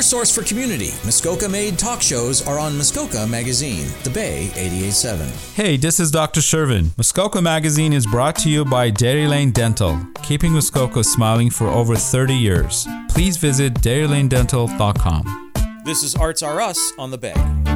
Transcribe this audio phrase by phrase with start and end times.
[0.00, 5.54] Your source for community, Muskoka made talk shows are on Muskoka Magazine, The Bay 88.7.
[5.54, 6.40] Hey, this is Dr.
[6.40, 6.96] Shervin.
[6.96, 11.96] Muskoka Magazine is brought to you by Dairy Lane Dental, keeping Muskoka smiling for over
[11.96, 12.86] 30 years.
[13.10, 15.52] Please visit dairylanedental.com.
[15.84, 17.69] This is Arts Are Us on The Bay.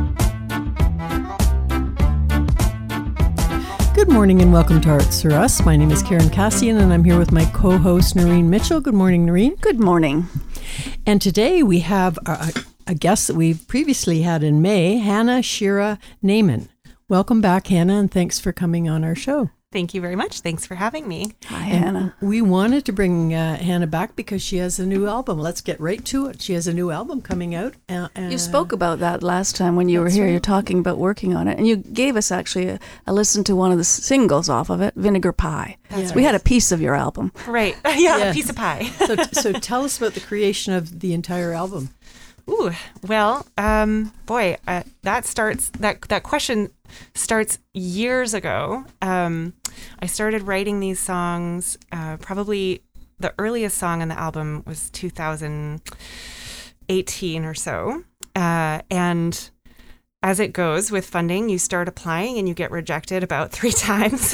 [4.04, 5.64] Good morning and welcome to Arts for Us.
[5.64, 8.78] My name is Karen Cassian and I'm here with my co host Noreen Mitchell.
[8.78, 9.54] Good morning, Noreen.
[9.62, 10.28] Good morning.
[11.06, 12.52] And today we have a,
[12.86, 16.68] a guest that we've previously had in May, Hannah Shira Naiman.
[17.08, 19.48] Welcome back, Hannah, and thanks for coming on our show.
[19.74, 20.38] Thank you very much.
[20.40, 21.32] Thanks for having me.
[21.46, 22.14] Hi, Hannah.
[22.20, 25.40] We wanted to bring uh, Hannah back because she has a new album.
[25.40, 26.40] Let's get right to it.
[26.40, 27.74] She has a new album coming out.
[27.88, 30.26] Uh, You spoke about that last time when you were here.
[30.26, 30.30] right.
[30.30, 33.56] You're talking about working on it, and you gave us actually a, a listen to
[33.56, 36.80] one of the singles off of it, "Vinegar Pie." That's We had a piece of
[36.80, 37.32] your album.
[37.48, 37.76] Right.
[37.84, 38.30] yeah, Yeah.
[38.30, 38.84] a piece of pie.
[39.06, 41.90] so, so tell us about the creation of the entire album.
[42.48, 42.70] Ooh,
[43.08, 46.68] well, um, boy, uh, that starts that that question
[47.14, 48.84] starts years ago.
[49.00, 49.54] Um,
[50.00, 51.78] I started writing these songs.
[51.92, 52.82] Uh, probably
[53.18, 58.04] the earliest song on the album was 2018 or so,
[58.36, 59.50] uh, and
[60.24, 64.30] as it goes with funding, you start applying and you get rejected about three times.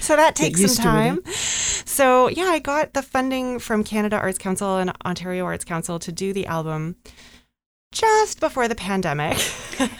[0.00, 0.82] so that takes some to it, eh?
[0.82, 1.22] time.
[1.26, 6.10] So yeah, I got the funding from Canada Arts Council and Ontario Arts Council to
[6.10, 6.96] do the album
[7.92, 9.38] just before the pandemic.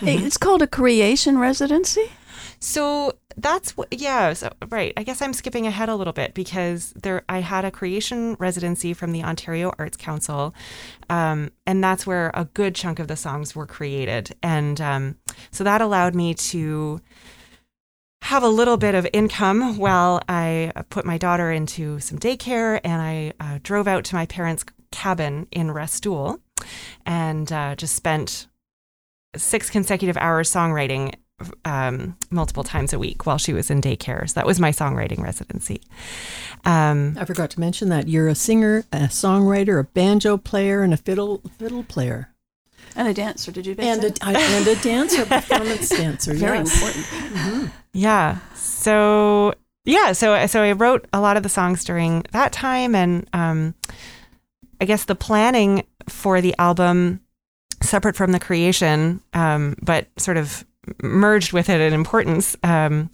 [0.02, 2.12] It's called a creation residency.
[2.60, 4.32] So that's what, yeah.
[4.32, 7.70] So right, I guess I'm skipping ahead a little bit because there I had a
[7.70, 10.54] creation residency from the Ontario Arts Council,
[11.10, 15.16] um, and that's where a good chunk of the songs were created, and um,
[15.50, 17.00] so that allowed me to
[18.22, 22.80] have a little bit of income while I uh, put my daughter into some daycare,
[22.82, 26.40] and I uh, drove out to my parents' cabin in Restoule,
[27.04, 28.46] and uh, just spent
[29.36, 31.14] six consecutive hours songwriting
[31.64, 34.28] um, multiple times a week while she was in daycare.
[34.28, 35.80] So that was my songwriting residency.
[36.64, 40.94] Um, I forgot to mention that you're a singer, a songwriter, a banjo player, and
[40.94, 42.30] a fiddle fiddle player,
[42.96, 43.74] And a dancer, did you?
[43.78, 46.34] and a, and a dancer, a performance dancer.
[46.34, 46.72] very yes.
[47.32, 47.70] important.
[47.92, 48.38] yeah.
[48.54, 49.54] So
[49.84, 50.12] yeah.
[50.12, 53.74] So so I wrote a lot of the songs during that time, and um,
[54.80, 57.20] I guess the planning for the album,
[57.82, 60.64] separate from the creation, um, but sort of
[61.02, 62.56] merged with it in importance.
[62.62, 63.10] Um,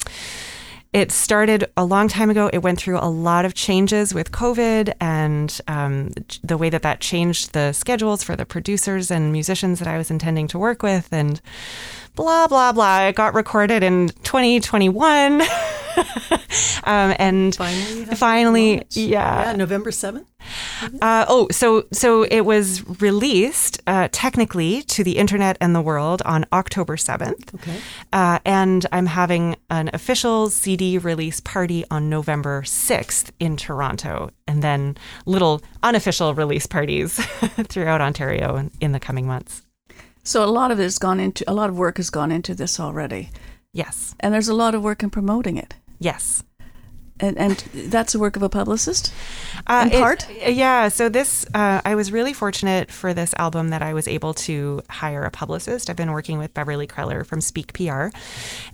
[0.93, 2.51] it started a long time ago.
[2.53, 6.11] It went through a lot of changes with COVID and um,
[6.43, 10.11] the way that that changed the schedules for the producers and musicians that I was
[10.11, 11.41] intending to work with, and
[12.17, 13.07] blah blah blah.
[13.07, 15.43] It got recorded in 2021,
[16.85, 19.51] um, and Finally, finally, yeah.
[19.51, 20.27] yeah, November seventh.
[21.01, 26.23] Uh, oh, so so it was released uh, technically to the internet and the world
[26.25, 27.55] on October 7th.
[27.55, 27.77] Okay.
[28.13, 34.63] Uh, and I'm having an official CD release party on November 6th in Toronto, and
[34.63, 34.97] then
[35.27, 37.15] little unofficial release parties
[37.69, 39.63] throughout Ontario in, in the coming months.
[40.23, 42.55] So a lot of it has gone into a lot of work has gone into
[42.55, 43.31] this already,
[43.73, 45.75] Yes, and there's a lot of work in promoting it.
[45.99, 46.43] yes.
[47.23, 47.59] And, and
[47.91, 49.13] that's the work of a publicist.
[49.67, 50.27] Uh, In it- part?
[50.49, 50.89] yeah.
[50.89, 54.81] So this, uh, I was really fortunate for this album that I was able to
[54.89, 55.91] hire a publicist.
[55.91, 58.07] I've been working with Beverly Kreller from Speak PR,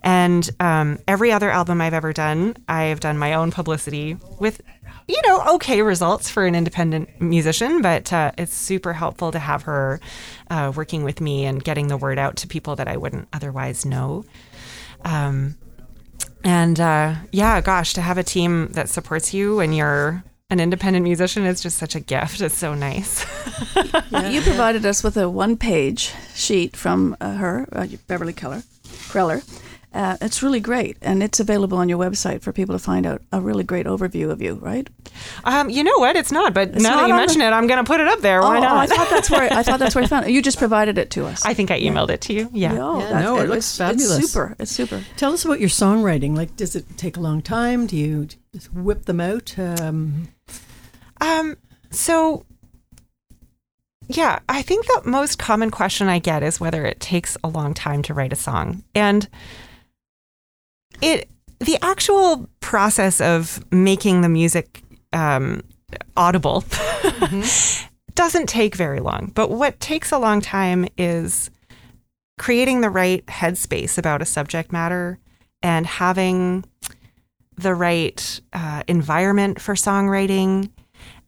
[0.05, 4.61] and um, every other album I've ever done, I've done my own publicity with,
[5.09, 7.83] you know, okay results for an independent musician.
[7.83, 9.99] But uh, it's super helpful to have her
[10.53, 13.85] uh, working with me and getting the word out to people that I wouldn't otherwise
[13.85, 14.25] know.
[15.07, 15.57] Um,
[16.43, 21.05] and uh, yeah, gosh, to have a team that supports you when you're an independent
[21.05, 22.41] musician is just such a gift.
[22.41, 23.25] It's so nice.
[23.77, 28.63] you provided us with a one-page sheet from uh, her, uh, Beverly Keller,
[29.09, 29.43] Kreller.
[29.97, 33.23] Uh, it's really great, and it's available on your website for people to find out
[33.33, 34.89] a really great overview of you, right?
[35.45, 36.17] um, you know what?
[36.17, 37.89] It's not, but It's now not that you on the- mention it, I'm going to
[37.89, 38.43] put it up there.
[38.43, 38.77] Why oh, not?
[38.77, 40.33] I thought that's where I thought that's where I found it.
[40.33, 41.47] You just provided it to us.
[41.47, 42.51] I think I emailed it to you.
[42.53, 42.73] Yeah.
[42.75, 44.19] No, Yeah, no, it it's- looks fabulous.
[44.19, 44.57] It's super.
[44.59, 45.03] It's super.
[45.17, 46.37] Tell us about your songwriting.
[46.37, 47.87] Like, does it take a long time?
[47.87, 49.59] Do you just whip them out?
[49.59, 50.29] Um,
[51.23, 51.57] Um,
[51.91, 52.45] so
[54.09, 57.75] yeah, I think the most common question I get is whether it takes a long
[57.75, 58.85] time to write a song.
[58.95, 59.29] And
[61.03, 61.29] it
[61.59, 64.83] the actual process of making the music
[65.13, 65.63] um,
[66.17, 66.65] audible
[68.15, 69.33] doesn't take very long.
[69.35, 71.51] But what takes a long time is
[72.39, 75.19] creating the right headspace about a subject matter
[75.63, 76.65] and having
[77.57, 80.71] the right uh, environment for songwriting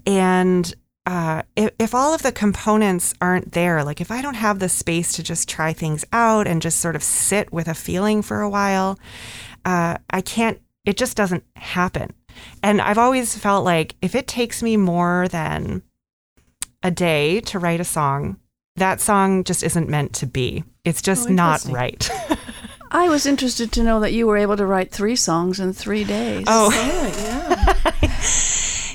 [0.06, 0.74] and
[1.08, 4.68] uh, if, if all of the components aren't there, like if I don't have the
[4.68, 8.42] space to just try things out and just sort of sit with a feeling for
[8.42, 8.98] a while,
[9.68, 12.12] uh, I can't, it just doesn't happen.
[12.62, 15.82] And I've always felt like if it takes me more than
[16.82, 18.38] a day to write a song,
[18.76, 20.64] that song just isn't meant to be.
[20.84, 22.08] It's just Oh, not right.
[22.90, 26.04] I was interested to know that you were able to write three songs in three
[26.04, 26.46] days.
[26.48, 26.70] oh,
[27.92, 28.14] yeah.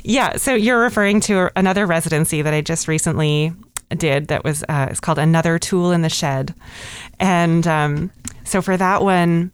[0.06, 3.54] Yeah, so you're referring to another residency that I just recently
[3.96, 6.54] did that was uh, it's called Another Tool in the Shed,
[7.20, 8.12] and um,
[8.44, 9.54] so for that one,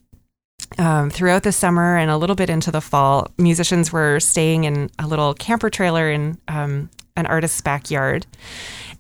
[0.78, 4.90] um, throughout the summer and a little bit into the fall, musicians were staying in
[5.00, 8.26] a little camper trailer in um, an artist's backyard,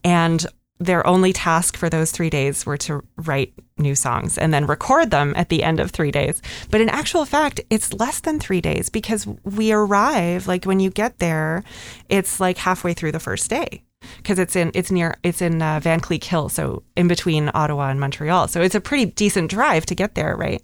[0.04, 0.46] and
[0.80, 5.12] their only task for those three days were to write new songs and then record
[5.12, 6.42] them at the end of three days.
[6.72, 10.90] But in actual fact, it's less than three days because we arrive, like when you
[10.90, 11.64] get there,
[12.08, 13.84] it's like halfway through the first day.
[14.18, 18.00] Because it's in it's near it's in uh, Vankleek Hill, so in between Ottawa and
[18.00, 18.48] Montreal.
[18.48, 20.64] So it's a pretty decent drive to get there, right?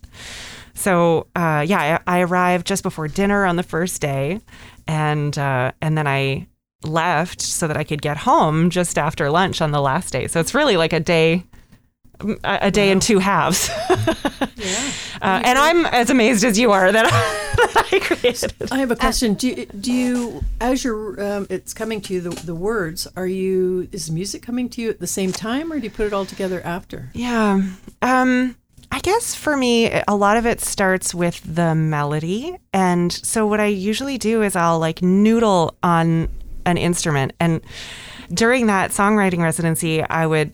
[0.76, 4.40] So uh, yeah, I, I arrived just before dinner on the first day,
[4.88, 6.48] and uh, and then I
[6.84, 10.28] left so that I could get home just after lunch on the last day.
[10.28, 11.44] So it's really like a day,
[12.44, 13.70] a day in two halves.
[14.56, 14.92] yeah.
[15.22, 17.06] Uh, and I'm as amazed as you are that,
[17.74, 18.54] that I created.
[18.72, 19.34] I have a question.
[19.34, 23.28] Do you, do you as you're, um, it's coming to you, the, the words, are
[23.28, 26.06] you, is the music coming to you at the same time or do you put
[26.06, 27.10] it all together after?
[27.14, 27.64] Yeah.
[28.02, 28.56] Um,
[28.96, 32.56] I guess for me, a lot of it starts with the melody.
[32.72, 36.30] And so what I usually do is I'll like noodle on
[36.66, 37.34] an instrument.
[37.42, 37.60] And
[38.34, 40.54] during that songwriting residency, I would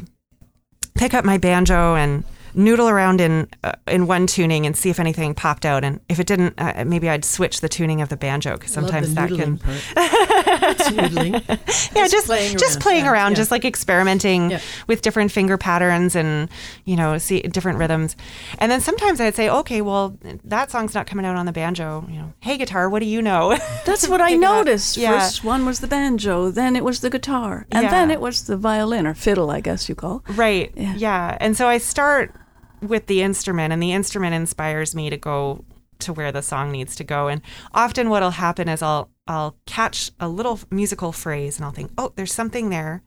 [0.95, 2.23] pick up my banjo and
[2.53, 6.19] noodle around in uh, in one tuning and see if anything popped out and if
[6.19, 9.57] it didn't uh, maybe I'd switch the tuning of the banjo because sometimes that can
[9.57, 9.75] part.
[9.95, 11.95] it's noodling.
[11.95, 12.81] yeah, just playing just around.
[12.81, 13.35] playing around, yeah.
[13.37, 14.59] just like experimenting Yeah.
[14.87, 16.49] with different finger patterns and
[16.85, 18.15] you know, see different rhythms.
[18.59, 22.05] And then sometimes I'd say, okay, well, that song's not coming out on the banjo.
[22.09, 23.57] You know, hey guitar, what do you know?
[23.85, 24.55] That's what I Pick it up.
[24.65, 24.97] noticed.
[24.97, 25.19] Yeah.
[25.19, 28.57] First one was the banjo, then it was the guitar, and then it was the
[28.57, 30.23] violin or fiddle, I guess you call.
[30.29, 30.71] right.
[30.75, 30.95] Yeah.
[30.95, 31.37] Yeah.
[31.39, 32.35] And so I start
[32.81, 35.63] with the instrument, and the instrument inspires me to go
[35.99, 37.27] to where the song needs to go.
[37.27, 37.41] And
[37.73, 42.11] often, what'll happen is I'll I'll catch a little musical phrase, and I'll think, oh,
[42.15, 43.03] there's something there,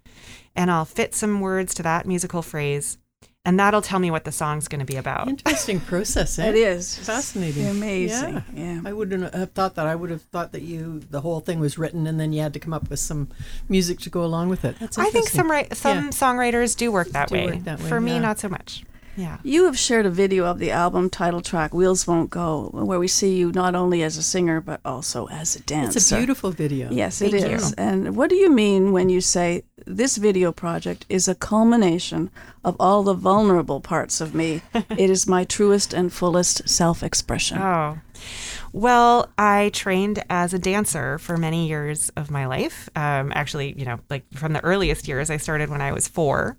[0.56, 2.96] and I'll fit some words to that musical phrase,
[3.44, 5.28] and that'll tell me what the song's going to be about.
[5.28, 6.38] Interesting process.
[6.44, 6.48] Eh?
[6.50, 7.66] It is Fascinating.
[7.66, 8.42] amazing.
[8.54, 8.80] Yeah.
[8.86, 9.86] I wouldn't have thought that.
[9.86, 12.54] I would have thought that you, the whole thing was written and then you had
[12.54, 13.28] to come up with some
[13.68, 14.78] music to go along with it.
[14.78, 16.08] That's I think some some Yeah.
[16.10, 17.46] songwriters do work that Do way.
[17.46, 18.84] work that way, For me, not so much.
[19.16, 19.38] Yeah.
[19.42, 23.08] You have shared a video of the album title track "Wheels Won't Go," where we
[23.08, 25.98] see you not only as a singer but also as a dancer.
[25.98, 26.90] It's a beautiful video.
[26.90, 27.70] Yes, it Thank is.
[27.70, 27.74] you.
[27.78, 32.30] And what do you mean when you say this video project is a culmination
[32.64, 34.62] of all the vulnerable parts of me?
[34.74, 37.58] it is my truest and fullest self-expression.
[37.58, 37.98] Oh.
[38.72, 42.88] Well, I trained as a dancer for many years of my life.
[42.96, 46.56] Um, actually, you know, like from the earliest years, I started when I was four.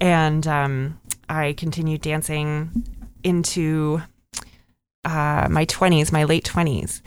[0.00, 2.84] And um, I continued dancing
[3.22, 4.02] into
[5.04, 7.00] uh, my 20s, my late 20s.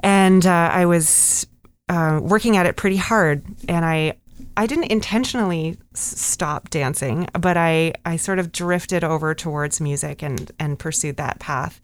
[0.00, 1.46] And uh, I was
[1.88, 3.44] uh, working at it pretty hard.
[3.68, 4.18] And I,
[4.56, 10.22] I didn't intentionally s- stop dancing, but I, I sort of drifted over towards music
[10.22, 11.80] and, and pursued that path.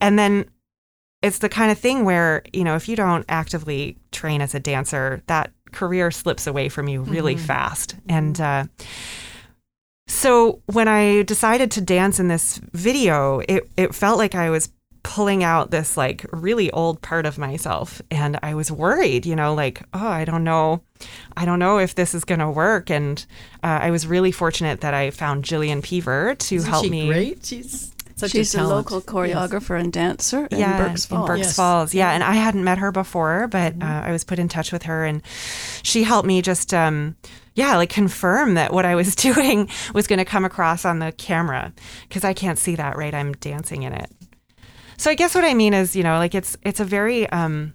[0.00, 0.48] And then
[1.22, 4.60] it's the kind of thing where, you know, if you don't actively train as a
[4.60, 7.96] dancer, that career slips away from you really fast.
[8.08, 8.64] And uh,
[10.06, 14.70] so when I decided to dance in this video, it, it felt like I was
[15.06, 19.54] pulling out this like really old part of myself and i was worried you know
[19.54, 20.82] like oh i don't know
[21.36, 23.24] i don't know if this is going to work and
[23.62, 27.06] uh, i was really fortunate that i found jillian peaver to Isn't help she me
[27.06, 27.46] great?
[27.46, 31.20] She's such She's a, a, local choreographer and dancer in yeah, Burk's Falls.
[31.20, 31.56] In Burk's Yes.
[31.56, 32.12] Falls, yeah.
[32.12, 35.04] And I hadn't met her before, but uh, I was put in touch with her,
[35.04, 35.20] and
[35.82, 37.14] she helped me just, um,
[37.56, 41.10] yeah, like confirm that what I was doing was going to come across on the
[41.12, 41.72] camera
[42.08, 43.14] because I can't see that, right?
[43.14, 44.10] I'm dancing in it.
[44.98, 47.74] So I guess what I mean is, you know, like it's it's a very um,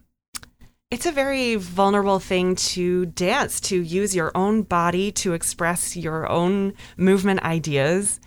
[0.89, 6.29] it's a very vulnerable thing to dance, to use your own body to express your
[6.29, 8.19] own movement ideas.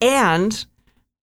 [0.00, 0.64] And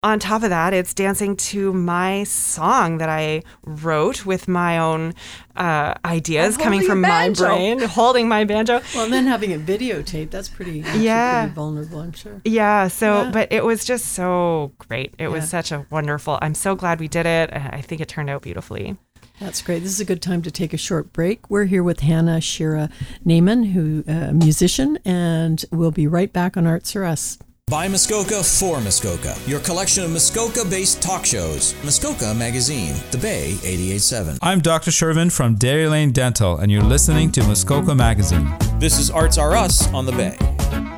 [0.06, 5.14] on top of that, it's dancing to my song that I wrote with my own
[5.56, 8.82] uh, ideas coming from my brain, holding my banjo.
[8.94, 11.42] Well, and then having it videotaped, that's pretty, Yeah.
[11.46, 12.40] pretty vulnerable, I'm sure.
[12.46, 13.32] Yeah, so Yeah.
[13.32, 15.16] but it was just so great.
[15.18, 16.38] It was such a wonderful.
[16.42, 17.50] I'm so glad we did it.
[17.52, 18.98] I think it turned out beautifully.
[19.40, 19.82] That's great.
[19.84, 21.50] This is a good time to take a short break.
[21.50, 22.90] We're here with Hannah Shira
[23.26, 27.38] Naiman, who a musician, and we'll be right back on Arts Are Us.
[27.68, 31.74] By Muskoka for Muskoka, your collection of Muskoka based talk shows.
[31.84, 34.38] Muskoka Magazine, The Bay 887.
[34.44, 34.92] I'm Dr.
[34.92, 38.56] Shervin from Dairy Lane Dental, and you're listening to Muskoka Magazine.
[38.78, 40.95] This is Arts Are Us on The Bay.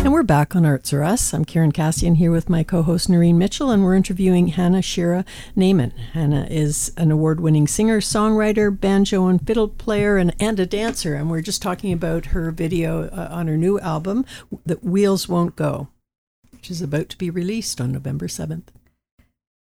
[0.00, 1.34] And we're back on Arts Are Us.
[1.34, 5.24] I'm Karen Cassian here with my co host Noreen Mitchell, and we're interviewing Hannah Shira
[5.56, 5.92] Naiman.
[6.12, 11.14] Hannah is an award winning singer, songwriter, banjo and fiddle player, and, and a dancer.
[11.14, 14.24] And we're just talking about her video uh, on her new album,
[14.64, 15.88] That Wheels Won't Go,
[16.52, 18.68] which is about to be released on November 7th.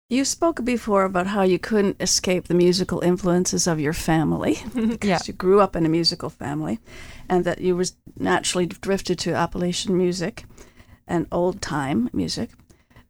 [0.07, 4.59] You spoke before about how you couldn't escape the musical influences of your family.
[5.01, 5.19] Yeah.
[5.25, 6.79] You grew up in a musical family,
[7.27, 10.45] and that you was naturally drifted to Appalachian music
[11.07, 12.51] and old time music.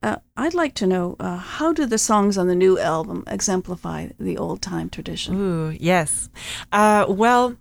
[0.02, 4.10] Uh, I'd like to know uh, how do the songs on the new album exemplify
[4.20, 5.36] the old time tradition?
[5.36, 6.30] Ooh, yes.
[6.72, 7.58] Uh, well,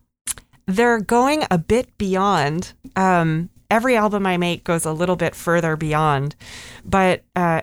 [0.67, 2.73] they're going a bit beyond.
[2.97, 6.37] Um, every album I make goes a little bit further beyond,
[6.85, 7.63] but uh,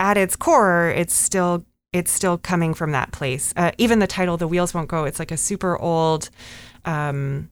[0.00, 3.52] at its core, it's still it's still coming from that place.
[3.56, 6.28] Uh, even the title, "The Wheels Won't Go," it's like a super old,
[6.84, 7.50] um,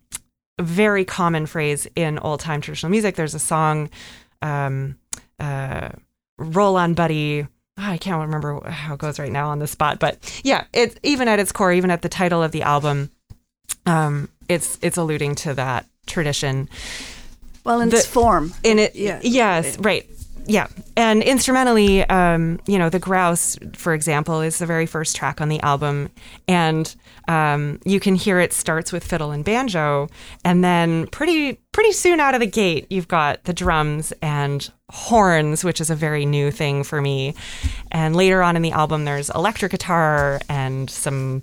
[0.61, 3.17] very common phrase in old time traditional music.
[3.17, 3.89] There's a song,
[4.43, 4.97] um,
[5.41, 5.89] uh,
[6.39, 7.47] "Roll On, Buddy."
[7.79, 10.97] Ah, I can't remember how it goes right now on the spot, but yeah, it's
[11.03, 13.11] even at its core, even at the title of the album,
[13.85, 16.69] um, it's it's alluding to that tradition.
[17.65, 18.55] Well, in The- its form.
[18.63, 19.19] In it, Yeah.
[19.23, 20.09] yes, right,
[20.47, 25.41] yeah, and instrumentally, um, you know, the grouse, for example, is the very first track
[25.41, 26.11] on the album,
[26.47, 26.95] and
[27.27, 30.09] um, you can hear it starts with fiddle and banjo,
[30.45, 35.65] and then pretty pretty soon out of the gate, you've got the drums and horns,
[35.65, 37.35] which is a very new thing for me,
[37.91, 41.43] and later on in the album, there's electric guitar and some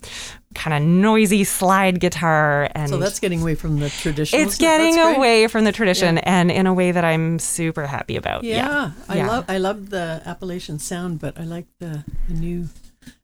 [0.56, 4.42] kind of noisy slide guitar, and So that's getting away from the traditional.
[4.42, 4.68] it's isn't it?
[4.78, 6.24] That's getting away from the tradition Yeah.
[6.26, 8.44] and in a way that I'm super happy about.
[8.44, 9.28] Yeah, I Yeah.
[9.28, 12.70] love I love the Appalachian sound, but I like the, the new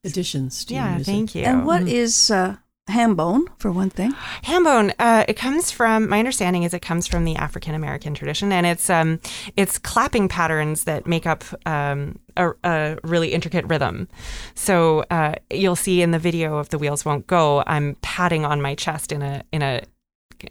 [0.04, 1.06] additions to Yeah, music.
[1.06, 1.44] thank you.
[1.44, 2.58] And what is uh,
[2.90, 4.12] ham bone, for one thing?
[4.44, 8.52] Hambone, uh, it comes from my understanding is it comes from the African American tradition,
[8.52, 9.20] and it's um,
[9.56, 14.08] it's clapping patterns that make up um, a, a really intricate rhythm.
[14.56, 17.64] So uh, you'll see in the video of the wheels won't go.
[17.68, 19.82] I'm patting on my chest in a in a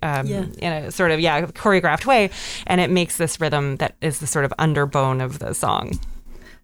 [0.03, 0.45] um, Yeah.
[0.59, 2.31] in a sort of yeah choreographed way,
[2.67, 5.99] and it makes this rhythm that is the sort of underbone of the song.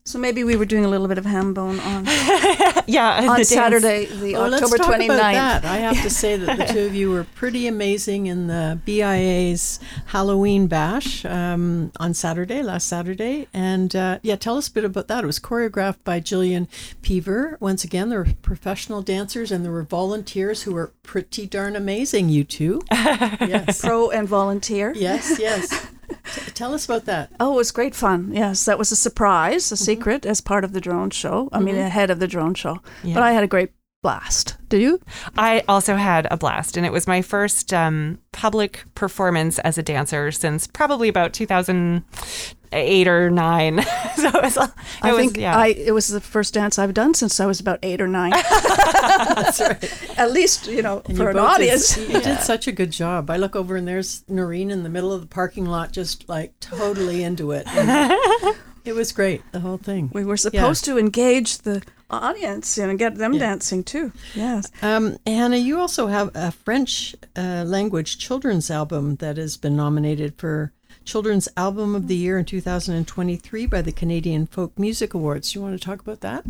[0.06, 2.04] So maybe we were doing a little bit of ham bone on,
[2.86, 5.04] yeah, on dance- Saturday, the let's October talk 29th.
[5.06, 5.64] about that.
[5.64, 9.80] I have to say that the two of you were pretty amazing in the BIA's
[10.04, 13.48] Halloween bash um, on Saturday, last Saturday.
[13.54, 15.24] And uh, yeah, tell us a bit about that.
[15.24, 16.68] It was choreographed by Jillian
[17.00, 17.56] Peaver.
[17.58, 22.28] Once again, there were professional dancers and there were volunteers who were pretty darn amazing,
[22.28, 22.82] you two.
[22.92, 23.80] yes.
[23.80, 24.92] Pro and volunteer.
[24.94, 25.88] Yes, yes.
[26.54, 27.30] Tell us about that.
[27.38, 28.32] Oh, it was great fun.
[28.32, 29.84] Yes, that was a surprise, a mm-hmm.
[29.84, 31.48] secret as part of the drone show.
[31.52, 31.86] I mean, mm-hmm.
[31.86, 32.80] ahead of the drone show.
[33.02, 33.14] Yeah.
[33.14, 33.70] But I had a great
[34.04, 34.58] blast.
[34.68, 35.00] Did you?
[35.38, 39.82] I also had a blast, and it was my first um, public performance as a
[39.82, 43.82] dancer since probably about 2008 or nine.
[44.16, 44.70] so it was, it
[45.00, 45.56] I was think yeah.
[45.56, 48.30] I it was the first dance I've done since I was about eight or nine.
[49.30, 50.18] That's right.
[50.18, 51.94] At least, you know, And for you an audience.
[51.94, 53.30] Did, you did such a good job.
[53.30, 56.60] I look over and there's Noreen in the middle of the parking lot, just like
[56.60, 57.66] totally into it.
[57.68, 58.12] And
[58.84, 60.10] it was great, the whole thing.
[60.12, 63.40] We were supposed to engage the audience and get them Yeah.
[63.40, 64.12] dancing too.
[64.34, 64.70] Yes.
[64.82, 70.34] Um, Hannah, you also have a French uh, language children's album that has been nominated
[70.36, 70.72] for
[71.04, 75.52] Children's Album of the Year in 2023 by the Canadian Folk Music Awards.
[75.52, 76.44] Do you want to talk about that?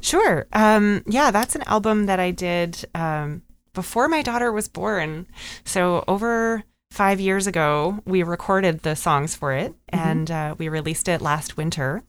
[0.00, 0.46] Sure.
[0.54, 3.42] Um, yeah, that's an album that I did um,
[3.74, 5.26] before my daughter was born.
[5.64, 11.08] So over five years ago, we recorded the songs for it, and uh, we released
[11.08, 12.02] it last winter.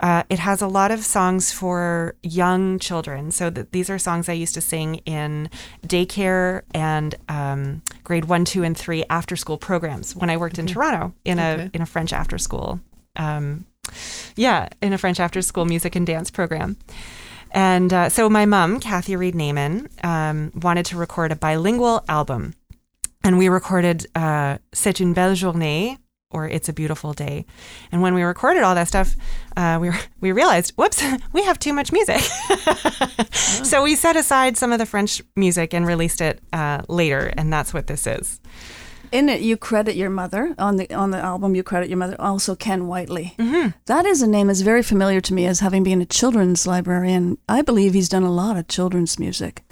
[0.00, 3.30] Uh, it has a lot of songs for young children.
[3.30, 5.48] So th- these are songs I used to sing in
[5.86, 10.66] daycare and um, grade one, two, and three after school programs when I worked in
[10.66, 11.62] Toronto in Okay.
[11.62, 12.80] a in a French after school.
[13.14, 13.64] Um,
[14.34, 16.76] yeah, in a French after school music and dance program.
[17.52, 22.54] And uh, so my mom, Kathy Reid Naiman, um, wanted to record a bilingual album.
[23.26, 25.98] And we recorded uh, C'est une belle journée
[26.30, 27.44] or It's a Beautiful Day.
[27.90, 29.16] And when we recorded all that stuff,
[29.56, 31.02] uh, we, were, we realized, whoops,
[31.32, 32.22] we have too much music.
[33.64, 37.32] So we set aside some of the French music and released it uh, later.
[37.36, 38.40] And that's what this is.
[39.12, 41.54] In it, you credit your mother on the on the album.
[41.54, 43.34] You credit your mother, also Ken Whiteley.
[43.38, 43.70] Mm-hmm.
[43.86, 47.38] That is a name that's very familiar to me as having been a children's librarian.
[47.48, 49.62] I believe he's done a lot of children's music.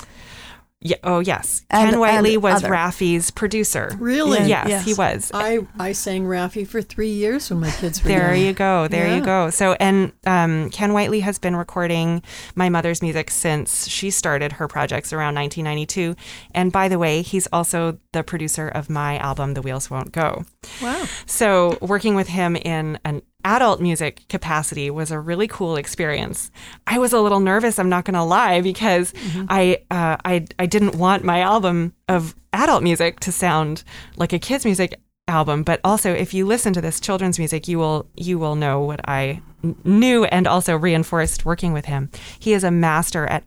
[0.87, 0.97] Yeah.
[1.03, 1.65] Oh, yes.
[1.71, 2.69] And- Ken Whiteley was other.
[2.69, 3.91] Raffi's producer.
[3.99, 4.41] Really?
[4.41, 4.47] Yeah.
[4.47, 4.85] Yes, Yes.
[4.85, 5.31] he was.
[5.33, 8.45] I, I sang Raffi for three years when my kids were There young.
[8.47, 8.87] you go.
[8.89, 9.17] There Yeah.
[9.17, 9.49] you go.
[9.51, 12.23] So, and um, Ken Whiteley has been recording
[12.55, 16.15] my mother's music since she started her projects around 1992.
[16.55, 20.45] And by the way, he's also the producer of my album, The Wheels Won't Go.
[20.83, 21.05] Wow.
[21.25, 26.51] So, working with him in an adult music capacity was a really cool experience.
[26.87, 29.13] I was a little nervous, I'm not going to lie, because
[29.49, 33.85] I, uh, I I didn't want my album of adult music to sound
[34.17, 37.79] like a kids music album, but also if you listen to this children's music, you
[37.79, 39.41] will you will know what I
[39.85, 42.11] knew and also reinforced working with him.
[42.39, 43.45] He is a master at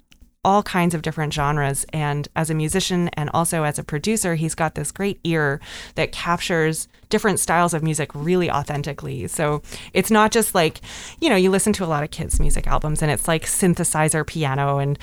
[0.47, 1.85] all kinds of different genres.
[1.91, 5.59] And as a musician and also as a producer, he's got this great ear
[5.95, 9.27] that captures different styles of music really authentically.
[9.27, 9.61] So
[9.93, 10.79] it's not just like,
[11.19, 14.25] you know, you listen to a lot of kids' music albums and it's like synthesizer
[14.25, 14.97] piano and,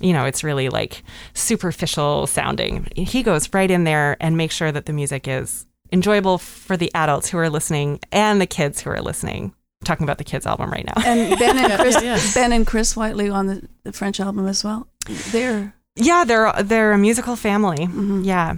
[0.00, 1.02] you know, it's really like
[1.32, 2.86] superficial sounding.
[2.94, 6.94] He goes right in there and makes sure that the music is enjoyable for the
[6.94, 9.54] adults who are listening and the kids who are listening.
[9.80, 11.02] I'm talking about the kids album right now.
[11.06, 12.30] And Ben and Chris, yeah, yeah.
[12.34, 14.89] Ben and Chris Whiteley on the, the French album as well.
[15.06, 17.86] They're Yeah, they're they're a musical family.
[17.86, 18.22] Mm-hmm.
[18.22, 18.56] Yeah.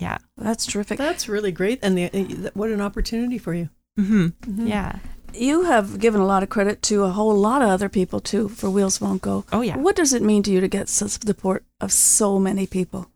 [0.00, 0.18] Yeah.
[0.38, 0.98] that's terrific.
[0.98, 1.78] That's really great.
[1.82, 3.68] And the, uh, what an opportunity for you.
[3.98, 4.66] Mm-hmm.
[4.66, 4.98] Yeah.
[5.34, 8.48] You have given a lot of credit to a whole lot of other people too
[8.48, 9.44] for Wheels Won't Go.
[9.52, 9.76] Oh, yeah.
[9.76, 13.10] What does it mean to you to get such support of so many people?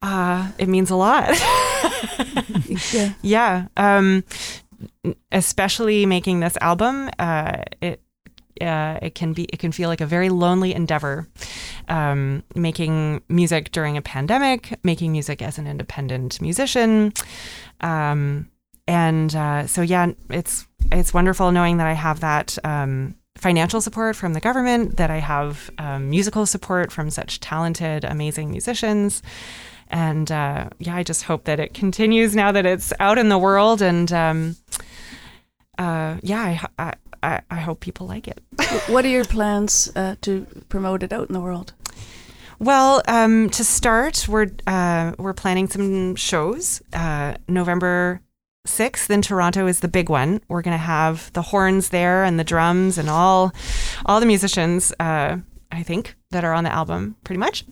[0.00, 1.34] Uh, it means a lot.
[2.92, 3.12] Yeah.
[3.22, 3.66] yeah.
[3.76, 4.24] Um,
[5.32, 8.00] especially making this album, uh, it
[8.60, 11.26] uh, it can be it can feel like a very lonely endeavor.
[11.88, 17.12] Um, making music during a pandemic, making music as an independent musician,
[17.80, 18.50] um,
[18.86, 22.58] and uh, so yeah, it's it's wonderful knowing that I have that.
[22.64, 28.02] Um, financial support from the government that i have um, musical support from such talented
[28.02, 29.22] amazing musicians
[29.90, 33.38] and uh, yeah, I just hope that it continues now that it's out in the
[33.38, 34.56] world, and um,
[35.78, 38.40] uh, yeah, I, I I I hope people like it.
[38.88, 41.72] what are your plans uh, to promote it out in the world?
[42.58, 46.82] Well, um, to start, we're uh, we're planning some shows.
[46.92, 48.20] Uh, November
[48.66, 50.40] sixth in Toronto is the big one.
[50.48, 53.52] We're gonna have the horns there and the drums and all
[54.06, 54.92] all the musicians.
[54.98, 55.38] Uh,
[55.70, 57.64] I think that are on the album, pretty much,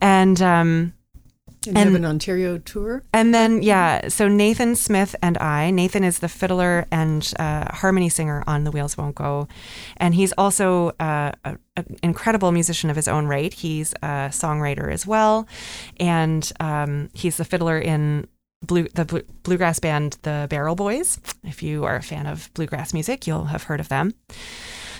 [0.00, 0.40] and.
[0.42, 0.92] Um,
[1.66, 3.02] And, And- an Ontario tour.
[3.12, 8.08] And then, yeah, so Nathan Smith and I, Nathan is the fiddler and uh, harmony
[8.08, 9.48] singer on The Wheels Won't Go.
[9.96, 11.58] And he's also uh, an
[12.02, 13.52] incredible musician of his own right.
[13.52, 15.48] He's a songwriter as well.
[15.98, 18.28] And um, he's the fiddler in
[18.64, 21.18] blue, the blue, bluegrass band, the Barrel Boys.
[21.44, 24.14] If you are a fan of bluegrass music, you'll have heard of them.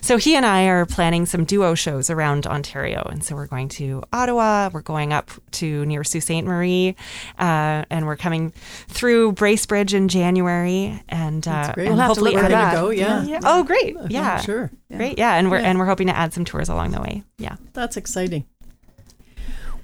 [0.01, 3.69] So he and I are planning some duo shows around Ontario, and so we're going
[3.71, 4.71] to Ottawa.
[4.73, 6.45] We're going up to near Sault Ste.
[6.45, 6.97] Marie,
[7.39, 8.53] uh, and we're coming
[8.89, 12.71] through Bracebridge in January, and uh, and We'll hopefully look for add- Ready that.
[12.75, 12.91] to go?
[12.91, 13.23] Yeah.
[13.25, 13.41] Yeah.
[13.45, 13.97] Oh, great!
[14.09, 14.71] Yeah, Sure.
[14.95, 15.19] great.
[15.19, 15.69] Yeah, and we're Yeah.
[15.71, 17.23] and we're hoping to add some tours along the way.
[17.39, 17.57] Yeah.
[17.75, 18.45] That's exciting.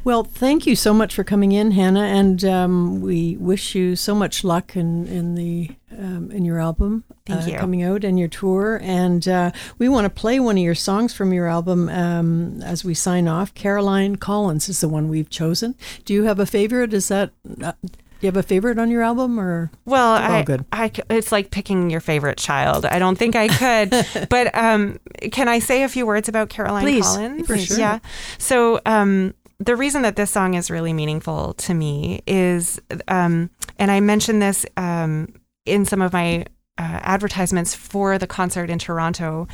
[0.04, 4.14] Well, thank you so much for coming in, Hannah, and um, we wish you so
[4.14, 7.58] much luck in in the um, in your album Thank uh, you.
[7.58, 8.80] coming out and your tour.
[8.82, 12.84] And uh, we want to play one of your songs from your album um, as
[12.84, 13.54] we sign off.
[13.54, 15.74] Caroline Collins is the one we've chosen.
[16.04, 16.92] Do you have a favorite?
[16.92, 17.30] Is that
[17.62, 19.70] uh, do you have a favorite on your album or?
[19.86, 20.66] Well, I, good.
[20.70, 22.84] I it's like picking your favorite child.
[22.84, 24.98] I don't think I could, but um,
[25.32, 27.46] can I say a few words about Caroline Please, Collins?
[27.46, 27.78] for sure.
[27.78, 28.00] Yeah.
[28.36, 33.90] So um, the reason that this song is really meaningful to me is, um, and
[33.90, 35.32] I mentioned this um,
[35.64, 36.46] in some of my
[36.78, 39.46] uh, advertisements for the concert in Toronto.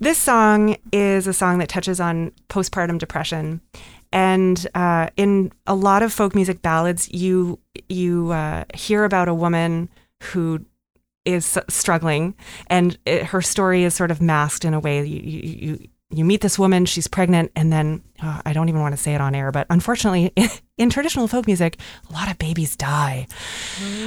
[0.00, 3.60] This song is a song that touches on postpartum depression,
[4.12, 9.34] and uh, in a lot of folk music ballads, you you uh, hear about a
[9.34, 9.88] woman
[10.22, 10.64] who
[11.24, 12.34] is struggling,
[12.68, 15.04] and it, her story is sort of masked in a way.
[15.04, 18.80] You you you, you meet this woman, she's pregnant, and then oh, I don't even
[18.80, 20.32] want to say it on air, but unfortunately,
[20.78, 23.26] in traditional folk music, a lot of babies die.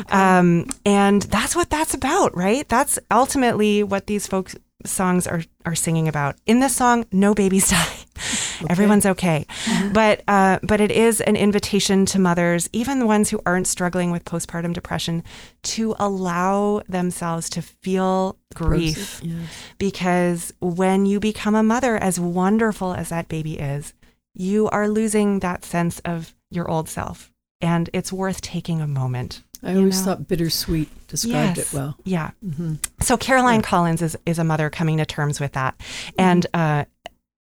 [0.09, 2.67] Um, and that's what that's about, right?
[2.67, 4.51] That's ultimately what these folk
[4.85, 6.37] songs are are singing about.
[6.47, 7.95] In this song, no babies die.
[8.69, 9.45] Everyone's okay.
[9.93, 14.11] But uh, but it is an invitation to mothers, even the ones who aren't struggling
[14.11, 15.23] with postpartum depression,
[15.63, 19.19] to allow themselves to feel grief.
[19.23, 19.49] Yes.
[19.77, 23.93] Because when you become a mother, as wonderful as that baby is,
[24.33, 27.31] you are losing that sense of your old self.
[27.63, 29.43] and it's worth taking a moment.
[29.63, 30.15] I always know?
[30.15, 31.71] thought bittersweet described Yes.
[31.71, 31.95] it well.
[32.03, 32.31] Yeah.
[32.43, 32.75] Mm-hmm.
[33.01, 35.79] So Caroline Collins is, is a mother coming to terms with that.
[36.17, 36.85] And uh,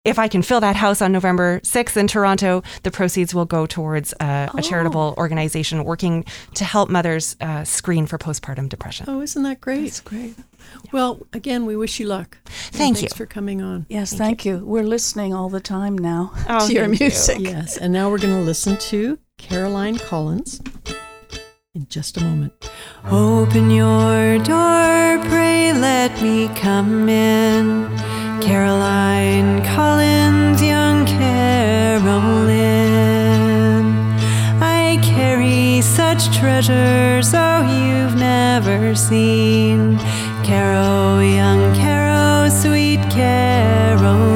[0.06, 3.66] if I can fill that house on November 6th in Toronto, the proceeds will go
[3.66, 9.06] towards uh, a charitable organization working to help mothers uh, screen for postpartum depression.
[9.08, 9.84] Oh, isn't that great?
[9.84, 10.36] That's great.
[10.92, 12.38] Well, again, we wish you luck.
[12.46, 13.18] And Thank thanks you.
[13.18, 13.86] for coming on.
[13.90, 14.58] Yes, thank, you.
[14.66, 17.06] We're listening all the time now Oh, to your thank you.
[17.08, 17.38] music.
[17.40, 20.62] Yes, and now we're going to listen to Caroline Collins
[21.76, 22.54] in just a moment.
[23.10, 28.13] Open your door, pray let me come in.
[28.44, 32.04] Caroline Collins, young Carolyn.
[34.62, 39.98] I carry such treasures, oh, you've never seen.
[40.44, 44.33] Caro, young Caro, sweet Caroline.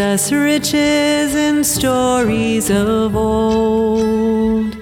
[0.00, 4.74] Us riches and stories of old?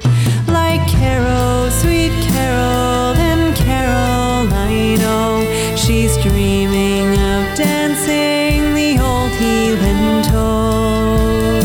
[0.46, 10.22] Like Carol, sweet Carol, and Carol, I know she's dreaming of dancing the old heathen
[10.22, 11.64] toad.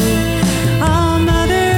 [0.82, 1.74] All mothers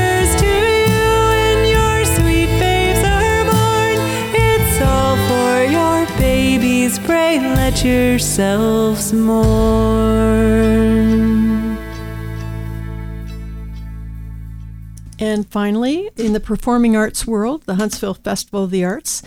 [15.35, 19.21] And finally, in the performing arts world, the Huntsville Festival of the Arts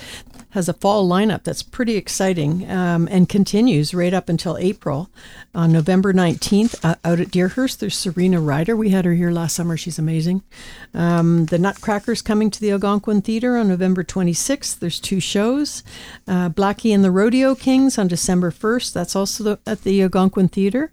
[0.53, 5.11] has a fall lineup that's pretty exciting um, and continues right up until April.
[5.55, 8.75] On November 19th, uh, out at Deerhurst, there's Serena Ryder.
[8.75, 9.77] We had her here last summer.
[9.77, 10.43] She's amazing.
[10.95, 14.79] Um, the Nutcrackers coming to the Algonquin Theater on November 26th.
[14.79, 15.83] There's two shows.
[16.27, 18.95] Uh, Blackie and the Rodeo Kings on December 1st.
[18.95, 20.91] That's also the, at the Algonquin Theater.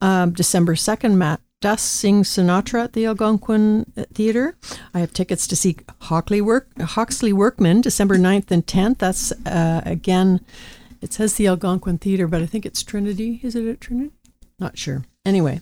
[0.00, 4.56] Um, December 2nd, Matt Dusk sings Sinatra at the Algonquin uh, Theater.
[4.92, 8.98] I have tickets to see Hockley Work Hawksley Workman December 9th and 10th.
[8.98, 10.40] That's uh, again,
[11.00, 13.40] it says the Algonquin Theater, but I think it's Trinity.
[13.42, 14.12] Is it at Trinity?
[14.58, 15.04] Not sure.
[15.24, 15.60] Anyway,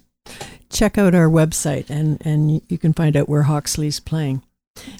[0.71, 4.43] check out our website and, and you can find out where Hawksley's playing.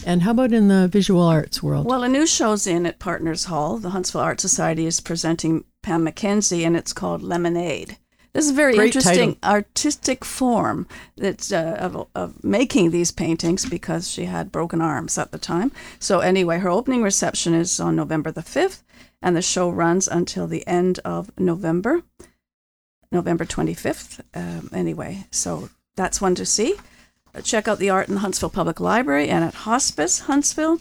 [0.07, 1.87] And how about in the visual arts world?
[1.87, 3.79] Well, a new show's in at Partners Hall.
[3.79, 7.99] The Huntsville Art Society is presenting Pam McKenzie, and it's called Lemonade.
[8.35, 9.51] This is a very Great interesting title.
[9.51, 15.31] artistic form that's uh, of, of making these paintings because she had broken arms at
[15.31, 15.71] the time.
[16.01, 18.83] So anyway, her opening reception is on November the fifth,
[19.23, 22.03] and the show runs until the end of November,
[23.13, 24.21] November twenty fifth.
[24.35, 26.75] Um, anyway, so that's one to see.
[27.45, 30.81] check out the art in the Huntsville Public Library and at Hospice Huntsville.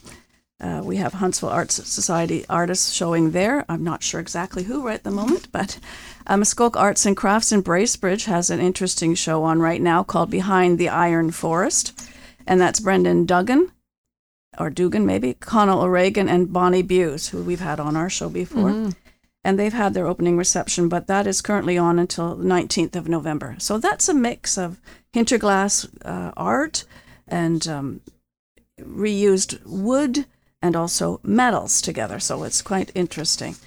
[0.64, 3.66] Uh, we have Huntsville Arts Society artists showing there.
[3.68, 5.78] I'm not sure exactly who right at the moment, but
[6.26, 10.32] uh, Muskoka Arts and Crafts in Bracebridge has an interesting show on right now called
[10.32, 12.08] Behind the Iron Forest.
[12.48, 13.72] And that's Brendan Duggan,
[14.58, 18.70] or Dugan maybe, Connell O'Regan, and Bonnie Buse, who we've had on our show before.
[19.44, 23.10] And they've had their opening reception, but that is currently on until the 19th of
[23.10, 23.58] November.
[23.60, 24.80] So that's a mix of
[25.12, 26.86] hinterglass uh, art
[27.28, 28.02] and um,
[28.80, 30.26] reused wood
[30.64, 32.20] and also metals together.
[32.20, 33.58] So it's quite interesting.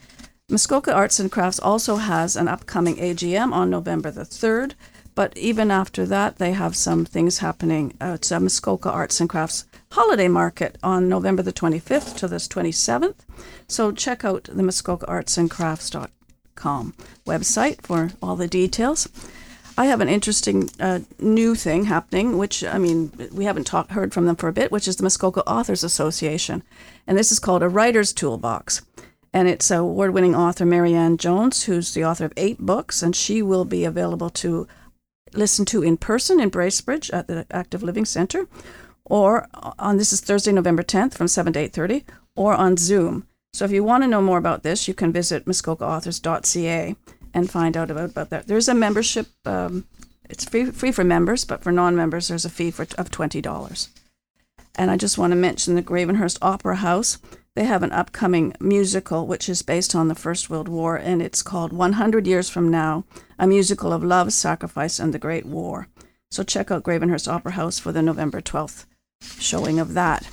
[0.48, 4.72] Muskoka Arts and Crafts also has an upcoming AGM on November the 3rd,
[5.14, 9.66] but even after that, they have some things happening at uh, Muskoka Arts and Crafts
[9.92, 13.16] Holiday Market on November the 25th to the 27th.
[13.68, 16.94] So check out the Muskoka Arts and Crafts.com
[17.26, 19.08] website for all the details.
[19.78, 24.14] I have an interesting uh, new thing happening, which I mean we haven't talked heard
[24.14, 26.62] from them for a bit, which is the Muskoka Authors Association,
[27.06, 28.82] and this is called a Writer's Toolbox,
[29.34, 33.66] and it's award-winning author Marianne Jones, who's the author of eight books, and she will
[33.66, 34.66] be available to
[35.34, 38.48] listen to in person in Bracebridge at the Active Living Center,
[39.04, 39.46] or
[39.78, 42.02] on this is Thursday, November 10th from 7 to 8:30,
[42.34, 43.26] or on Zoom.
[43.52, 46.96] So if you want to know more about this, you can visit muskokaauthors.ca
[47.36, 48.46] and find out about, about that.
[48.46, 49.28] There's a membership.
[49.44, 49.84] Um,
[50.28, 53.90] it's free free for members, but for non-members, there's a fee for of twenty dollars.
[54.74, 57.18] And I just want to mention the Gravenhurst Opera House.
[57.54, 61.42] They have an upcoming musical which is based on the First World War, and it's
[61.42, 63.04] called 100 Years from Now,
[63.38, 65.88] a musical of love, sacrifice, and the Great War.
[66.30, 68.84] So check out Gravenhurst Opera House for the November 12th
[69.38, 70.28] showing of that.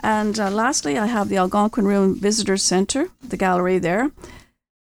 [0.00, 4.10] And uh, lastly, I have the Algonquin Room Visitor Center, the gallery there.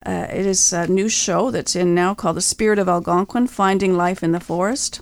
[0.05, 3.95] Uh, it is a new show that's in now called The Spirit of Algonquin Finding
[3.95, 5.01] Life in the Forest.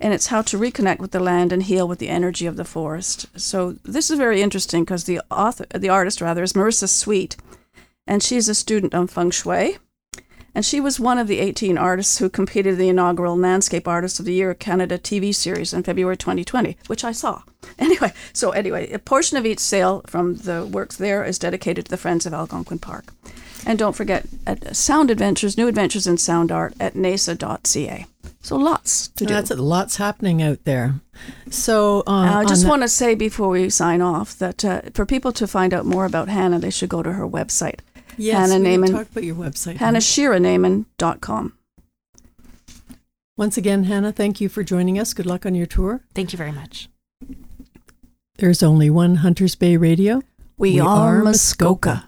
[0.00, 2.64] And it's how to reconnect with the land and heal with the energy of the
[2.64, 3.26] forest.
[3.36, 7.36] So this is very interesting because the author, the artist rather, is Marissa Sweet,
[8.06, 9.78] and she's a student on feng shui.
[10.54, 14.18] And she was one of the 18 artists who competed in the inaugural Landscape Artist
[14.18, 17.42] of the Year Canada TV series in February 2020, which I saw.
[17.78, 21.90] Anyway, so anyway, a portion of each sale from the works there is dedicated to
[21.90, 23.12] the Friends of Algonquin Park.
[23.66, 28.06] And don't forget at Sound Adventures, New Adventures in Sound Art at naisa.ca.
[28.40, 29.34] So lots to do.
[29.34, 29.58] That's it.
[29.58, 30.94] Lots happening out there.
[31.50, 35.32] So uh, I just want to say before we sign off that uh, for people
[35.32, 37.80] to find out more about Hannah, they should go to her website,
[38.16, 39.76] yes, Hannah we Naiman- talk about your website.
[39.76, 39.98] Hannah.
[39.98, 41.52] hannahshiranaiman.com.
[43.36, 45.12] Once again, Hannah, thank you for joining us.
[45.14, 46.00] Good luck on your tour.
[46.14, 46.88] Thank you very much.
[48.38, 50.22] There's only one Hunters Bay Radio.
[50.56, 51.90] We, We are are Muskoka.
[51.90, 52.04] Muskoka.